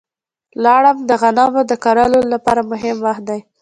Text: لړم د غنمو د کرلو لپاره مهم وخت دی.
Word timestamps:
لړم 0.63 0.97
د 1.09 1.11
غنمو 1.21 1.61
د 1.71 1.73
کرلو 1.83 2.21
لپاره 2.33 2.61
مهم 2.71 2.97
وخت 3.05 3.23
دی. 3.29 3.39